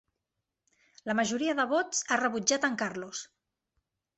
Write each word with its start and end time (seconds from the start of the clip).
La 1.09 1.15
majoria 1.19 1.55
de 1.61 1.65
vots 1.73 2.01
ha 2.15 2.19
rebutjat 2.25 2.67
en 2.71 2.81
Carlos! 2.85 3.25